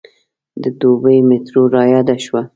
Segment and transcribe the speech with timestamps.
[0.61, 2.41] د دوبۍ میټرو رایاده شوه.